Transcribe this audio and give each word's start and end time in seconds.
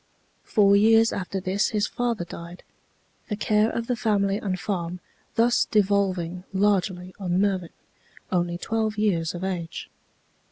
Four 0.45 0.75
years 0.75 1.13
after 1.13 1.39
this 1.39 1.67
his 1.67 1.85
father 1.85 2.25
died, 2.25 2.63
the 3.29 3.35
care 3.35 3.69
of 3.69 3.85
the 3.85 3.95
family 3.95 4.37
and 4.37 4.59
farm 4.59 4.99
thus 5.35 5.65
devolving 5.65 6.43
largely 6.53 7.13
on 7.19 7.39
Mervin, 7.39 7.69
only 8.31 8.57
twelve 8.57 8.97
years 8.97 9.35
of 9.35 9.43
age. 9.43 9.91